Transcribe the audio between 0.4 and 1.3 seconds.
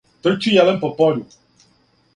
јелен по пољу!